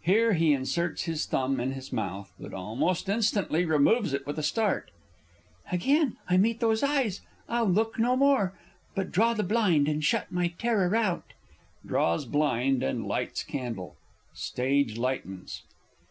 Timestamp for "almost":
2.54-3.10